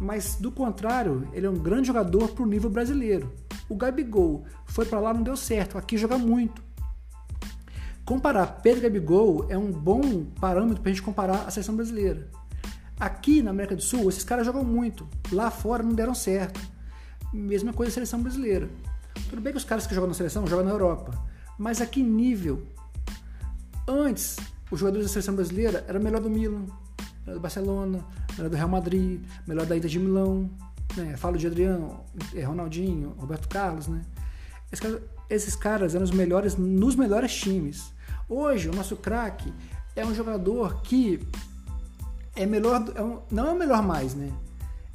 Mas 0.00 0.36
do 0.36 0.52
contrário, 0.52 1.28
ele 1.32 1.44
é 1.44 1.50
um 1.50 1.58
grande 1.58 1.88
jogador 1.88 2.28
para 2.28 2.44
o 2.44 2.46
nível 2.46 2.70
brasileiro. 2.70 3.32
O 3.68 3.74
Gabigol 3.74 4.44
foi 4.64 4.86
para 4.86 5.00
lá, 5.00 5.12
não 5.12 5.24
deu 5.24 5.36
certo. 5.36 5.76
Aqui 5.76 5.98
joga 5.98 6.16
muito. 6.16 6.62
comparar 8.04 8.46
Pedro 8.62 8.78
e 8.78 8.82
Gabigol 8.84 9.46
é 9.48 9.58
um 9.58 9.72
bom 9.72 10.24
parâmetro 10.40 10.80
para 10.80 10.92
a 10.92 10.94
gente 10.94 11.02
comparar 11.02 11.48
a 11.48 11.50
seleção 11.50 11.74
brasileira. 11.74 12.30
Aqui 12.98 13.42
na 13.42 13.50
América 13.50 13.76
do 13.76 13.82
Sul, 13.82 14.08
esses 14.08 14.24
caras 14.24 14.46
jogam 14.46 14.64
muito. 14.64 15.06
Lá 15.30 15.50
fora 15.50 15.82
não 15.82 15.92
deram 15.92 16.14
certo. 16.14 16.60
Mesma 17.32 17.72
coisa 17.72 17.90
a 17.90 17.94
seleção 17.94 18.22
brasileira. 18.22 18.68
Tudo 19.28 19.42
bem 19.42 19.52
que 19.52 19.58
os 19.58 19.64
caras 19.64 19.86
que 19.86 19.94
jogam 19.94 20.08
na 20.08 20.14
seleção 20.14 20.46
jogam 20.46 20.64
na 20.64 20.70
Europa. 20.70 21.12
Mas 21.58 21.80
a 21.80 21.86
que 21.86 22.02
nível? 22.02 22.66
Antes, 23.86 24.36
os 24.70 24.80
jogadores 24.80 25.06
da 25.06 25.12
seleção 25.12 25.34
brasileira 25.34 25.84
eram 25.86 26.00
melhor 26.00 26.20
do 26.20 26.30
Milan, 26.30 26.66
melhor 27.20 27.34
do 27.34 27.40
Barcelona, 27.40 28.04
melhor 28.36 28.50
do 28.50 28.56
Real 28.56 28.68
Madrid, 28.68 29.20
melhor 29.46 29.66
da 29.66 29.76
Inter 29.76 29.90
de 29.90 29.98
Milão. 29.98 30.50
Né? 30.96 31.16
Falo 31.16 31.36
de 31.36 31.46
Adriano, 31.46 32.00
eh, 32.34 32.42
Ronaldinho, 32.42 33.10
Roberto 33.18 33.48
Carlos, 33.48 33.88
né? 33.88 34.02
Esses 34.72 34.80
caras, 34.80 35.02
esses 35.28 35.56
caras 35.56 35.94
eram 35.94 36.04
os 36.04 36.10
melhores 36.10 36.56
nos 36.56 36.96
melhores 36.96 37.34
times. 37.34 37.92
Hoje, 38.28 38.68
o 38.68 38.74
nosso 38.74 38.96
craque 38.96 39.52
é 39.94 40.04
um 40.04 40.14
jogador 40.14 40.82
que 40.82 41.26
é 42.36 42.46
melhor, 42.46 42.84
é 42.94 43.02
um, 43.02 43.20
não 43.30 43.46
é 43.48 43.52
o 43.52 43.58
melhor 43.58 43.82
mais, 43.82 44.14
né? 44.14 44.30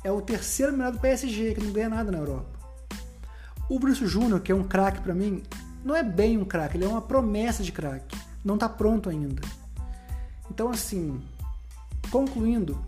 É 0.04 0.12
o 0.12 0.22
terceiro 0.22 0.72
melhor 0.72 0.92
do 0.92 1.00
PSG, 1.00 1.56
que 1.56 1.64
não 1.64 1.74
ganha 1.74 1.90
nada 1.90 2.12
na 2.12 2.20
Europa. 2.20 2.60
O 3.68 3.80
Bruce 3.80 4.06
Júnior, 4.06 4.40
que 4.40 4.52
é 4.52 4.56
um 4.56 4.64
craque 4.64 5.02
para 5.02 5.14
mim, 5.14 5.44
não 5.84 5.96
é 5.96 6.04
bem 6.04 6.38
um 6.38 6.46
craque, 6.46 6.78
ele 6.78 6.86
é 6.86 6.88
uma 6.88 7.02
promessa 7.02 7.64
de 7.64 7.72
craque. 7.72 8.18
Não 8.44 8.58
tá 8.58 8.70
pronto 8.70 9.10
ainda. 9.10 9.42
Então, 10.50 10.70
assim, 10.70 11.22
concluindo, 12.12 12.80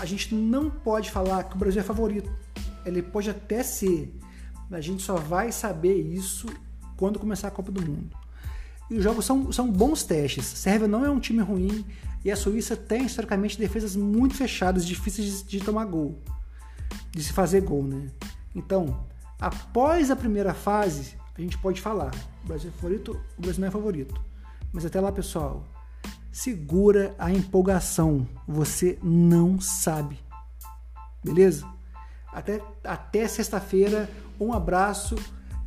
a 0.00 0.04
gente 0.04 0.34
não 0.34 0.70
pode 0.70 1.10
falar 1.10 1.44
que 1.44 1.54
o 1.54 1.58
Brasil 1.58 1.80
é 1.80 1.84
favorito. 1.84 2.30
Ele 2.84 3.02
pode 3.02 3.30
até 3.30 3.62
ser, 3.62 4.18
mas 4.68 4.78
a 4.78 4.82
gente 4.82 5.02
só 5.02 5.16
vai 5.16 5.52
saber 5.52 5.94
isso 5.94 6.46
quando 6.96 7.18
começar 7.18 7.48
a 7.48 7.50
Copa 7.52 7.70
do 7.70 7.82
Mundo. 7.82 8.16
E 8.92 8.98
os 8.98 9.02
jogos 9.02 9.24
são, 9.24 9.50
são 9.50 9.72
bons 9.72 10.04
testes. 10.04 10.44
Sérvia 10.44 10.86
não 10.86 11.02
é 11.02 11.08
um 11.08 11.18
time 11.18 11.42
ruim 11.42 11.82
e 12.22 12.30
a 12.30 12.36
Suíça 12.36 12.76
tem 12.76 13.06
historicamente 13.06 13.58
defesas 13.58 13.96
muito 13.96 14.34
fechadas, 14.34 14.86
difíceis 14.86 15.42
de, 15.42 15.58
de 15.58 15.64
tomar 15.64 15.86
gol, 15.86 16.20
de 17.10 17.24
se 17.24 17.32
fazer 17.32 17.62
gol, 17.62 17.82
né? 17.82 18.10
Então, 18.54 19.06
após 19.40 20.10
a 20.10 20.16
primeira 20.16 20.52
fase, 20.52 21.16
a 21.34 21.40
gente 21.40 21.56
pode 21.56 21.80
falar: 21.80 22.14
o 22.44 22.48
Brasil 22.48 22.68
é 22.68 22.72
favorito, 22.78 23.18
o 23.38 23.40
Brasil 23.40 23.62
não 23.62 23.68
é 23.68 23.70
favorito. 23.70 24.20
Mas 24.70 24.84
até 24.84 25.00
lá, 25.00 25.10
pessoal, 25.10 25.64
segura 26.30 27.14
a 27.18 27.32
empolgação. 27.32 28.28
Você 28.46 28.98
não 29.02 29.58
sabe. 29.58 30.18
Beleza? 31.24 31.66
Até, 32.30 32.60
até 32.84 33.26
sexta-feira, 33.26 34.10
um 34.38 34.52
abraço 34.52 35.16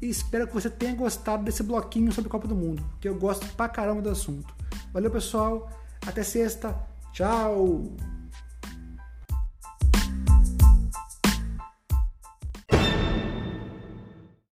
e 0.01 0.09
espero 0.09 0.47
que 0.47 0.53
você 0.53 0.69
tenha 0.69 0.95
gostado 0.95 1.43
desse 1.43 1.63
bloquinho 1.63 2.11
sobre 2.11 2.29
Copa 2.29 2.47
do 2.47 2.55
Mundo, 2.55 2.83
que 2.99 3.07
eu 3.07 3.15
gosto 3.15 3.47
pra 3.55 3.69
caramba 3.69 4.01
do 4.01 4.09
assunto. 4.09 4.53
Valeu, 4.93 5.11
pessoal. 5.11 5.69
Até 6.05 6.23
sexta. 6.23 6.75
Tchau. 7.11 7.83